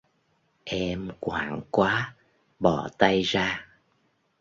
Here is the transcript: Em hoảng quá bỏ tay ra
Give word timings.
Em 0.65 1.09
hoảng 1.21 1.61
quá 1.71 2.15
bỏ 2.59 2.89
tay 2.97 3.21
ra 3.21 3.67